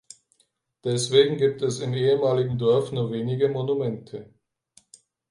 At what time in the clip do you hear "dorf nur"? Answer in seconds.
2.57-3.11